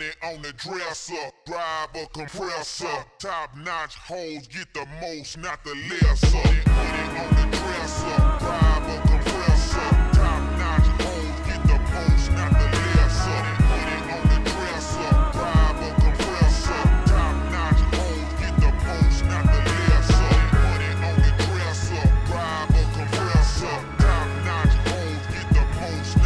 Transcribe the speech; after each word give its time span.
money 0.00 0.12
on 0.22 0.42
the 0.42 0.52
dresser. 0.54 1.14
Drive 1.46 1.88
a 1.94 2.06
compressor. 2.12 2.86
Top 3.18 3.56
notch 3.56 3.96
hoes 3.96 4.46
get 4.46 4.72
the 4.72 4.86
most, 5.00 5.38
not 5.38 5.62
the 5.64 5.74
lesser. 5.74 6.36
Money 6.36 7.18
on 7.20 7.28
the 7.36 7.56
dresser. 7.56 8.16
Drive 8.40 8.88
a 8.88 8.96
compressor. 9.08 9.90
Top 10.16 10.42
notch 10.58 10.88
hoes 11.00 11.40
get 11.46 11.62
the 11.64 11.78
most, 11.92 12.32
not 12.32 12.52
the 12.52 12.66
lesser. 12.96 13.40
Money 13.68 13.98
on 14.14 14.22
the 14.30 14.38
dresser. 14.50 15.10
Drive 15.36 15.80
a 15.82 15.90
compressor. 16.00 16.82
Top 17.10 17.36
notch 17.52 17.82
hoes 17.92 18.32
get 18.40 18.54
the 18.60 18.70
most, 18.86 19.20
not 19.24 19.44
the 19.44 19.58
lesser. 19.90 20.36
Money 20.64 20.90
on 21.08 21.16
the 21.24 21.32
dresser. 21.44 22.04
Drive 22.26 22.70
a 22.70 22.84
compressor. 22.96 23.76
Top 24.00 24.28
notch 24.46 24.74
hoes 24.88 25.24
get 25.34 25.48
the 25.52 25.64
most, 25.76 26.16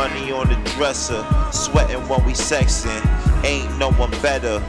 Money 0.00 0.32
on 0.32 0.48
the 0.48 0.54
dresser, 0.76 1.22
sweating 1.52 2.00
when 2.08 2.24
we 2.24 2.32
sexing. 2.32 3.04
Ain't 3.44 3.76
no 3.76 3.92
one 3.92 4.10
better. 4.22 4.62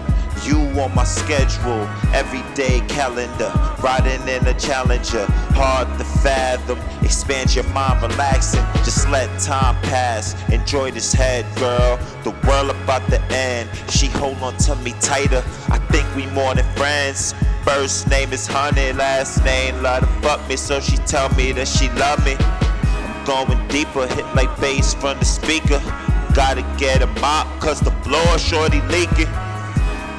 You 0.43 0.57
on 0.81 0.93
my 0.93 1.05
schedule, 1.05 1.87
everyday 2.13 2.81
calendar. 2.89 3.49
Riding 3.81 4.27
in 4.27 4.45
a 4.45 4.53
challenger, 4.59 5.25
hard 5.55 5.87
to 5.97 6.03
fathom. 6.03 6.79
Expand 7.01 7.55
your 7.55 7.63
mind, 7.69 8.01
relaxing. 8.01 8.61
Just 8.83 9.07
let 9.09 9.29
time 9.39 9.81
pass. 9.83 10.35
Enjoy 10.49 10.91
this 10.91 11.13
head, 11.13 11.45
girl. 11.55 11.97
The 12.25 12.31
world 12.45 12.71
about 12.71 13.09
to 13.09 13.21
end. 13.31 13.69
She 13.89 14.07
hold 14.07 14.35
on 14.41 14.57
to 14.57 14.75
me 14.83 14.93
tighter. 14.99 15.41
I 15.69 15.77
think 15.93 16.13
we 16.13 16.25
more 16.35 16.53
than 16.55 16.65
friends. 16.75 17.33
First 17.63 18.09
name 18.09 18.33
is 18.33 18.47
Honey, 18.47 18.91
last 18.91 19.45
name 19.45 19.81
love 19.81 20.01
to 20.01 20.07
fuck 20.27 20.45
me, 20.49 20.57
so 20.57 20.81
she 20.81 20.97
tell 20.97 21.33
me 21.35 21.53
that 21.53 21.69
she 21.69 21.87
love 21.91 22.19
me. 22.25 22.35
Going 23.31 23.65
deeper, 23.69 24.05
hit 24.07 24.25
like 24.35 24.53
bass 24.59 24.93
from 24.93 25.17
the 25.17 25.23
speaker. 25.23 25.79
Gotta 26.33 26.63
get 26.77 27.01
a 27.01 27.07
mop, 27.21 27.47
cause 27.61 27.79
the 27.79 27.91
floor 28.03 28.37
shorty 28.37 28.81
leaking. 28.91 29.31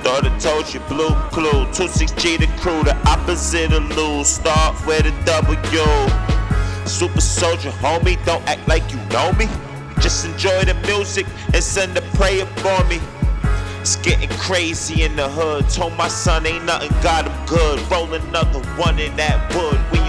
Thought 0.01 0.25
I 0.25 0.39
told 0.39 0.73
you, 0.73 0.81
blue 0.89 1.15
clue. 1.29 1.67
26G 1.77 2.39
the 2.39 2.47
crew, 2.59 2.83
the 2.83 2.97
opposite 3.07 3.71
of 3.75 3.85
lose. 3.99 4.29
Start 4.29 4.87
with 4.87 5.05
a 5.05 5.13
W. 5.27 6.89
Super 6.89 7.21
soldier, 7.21 7.71
homie, 7.85 8.17
don't 8.25 8.43
act 8.49 8.67
like 8.67 8.91
you 8.91 8.99
know 9.13 9.31
me. 9.35 9.47
Just 10.01 10.25
enjoy 10.25 10.65
the 10.65 10.75
music 10.87 11.27
and 11.53 11.63
send 11.63 11.95
a 11.99 12.03
prayer 12.17 12.47
for 12.65 12.83
me. 12.87 12.99
It's 13.83 13.97
getting 13.97 14.31
crazy 14.39 15.03
in 15.03 15.17
the 15.17 15.29
hood. 15.29 15.69
Told 15.69 15.93
my 15.99 16.09
son 16.09 16.47
ain't 16.47 16.65
nothing 16.65 16.89
got 17.03 17.27
him 17.29 17.47
good. 17.47 17.79
Roll 17.91 18.15
another 18.15 18.61
one 18.81 18.99
in 18.99 19.15
that 19.17 19.55
wood. 19.55 20.02